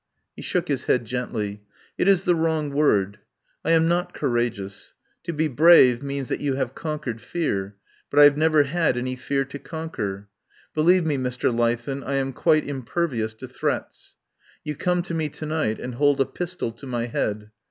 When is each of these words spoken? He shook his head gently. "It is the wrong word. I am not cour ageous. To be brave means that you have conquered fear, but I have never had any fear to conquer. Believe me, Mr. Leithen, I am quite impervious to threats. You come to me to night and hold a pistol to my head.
He 0.35 0.41
shook 0.41 0.67
his 0.67 0.85
head 0.85 1.05
gently. 1.05 1.61
"It 1.95 2.07
is 2.07 2.23
the 2.23 2.33
wrong 2.33 2.71
word. 2.71 3.19
I 3.63 3.69
am 3.73 3.87
not 3.87 4.15
cour 4.15 4.31
ageous. 4.31 4.93
To 5.25 5.31
be 5.31 5.47
brave 5.47 6.01
means 6.01 6.27
that 6.29 6.39
you 6.39 6.55
have 6.55 6.73
conquered 6.73 7.21
fear, 7.21 7.75
but 8.09 8.19
I 8.19 8.23
have 8.23 8.35
never 8.35 8.63
had 8.63 8.97
any 8.97 9.15
fear 9.15 9.45
to 9.45 9.59
conquer. 9.59 10.27
Believe 10.73 11.05
me, 11.05 11.17
Mr. 11.17 11.53
Leithen, 11.55 12.03
I 12.03 12.15
am 12.15 12.33
quite 12.33 12.67
impervious 12.67 13.35
to 13.35 13.47
threats. 13.47 14.15
You 14.63 14.73
come 14.73 15.03
to 15.03 15.13
me 15.13 15.29
to 15.29 15.45
night 15.45 15.77
and 15.79 15.93
hold 15.93 16.19
a 16.19 16.25
pistol 16.25 16.71
to 16.71 16.87
my 16.87 17.05
head. 17.05 17.51